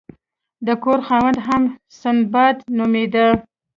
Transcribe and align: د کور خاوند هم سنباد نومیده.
د 0.67 0.69
کور 0.83 0.99
خاوند 1.07 1.37
هم 1.47 1.63
سنباد 1.99 2.55
نومیده. 2.77 3.27